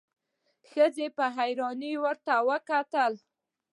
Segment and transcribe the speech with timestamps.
[0.69, 3.13] ښځې په حيرانی ورته وکتل.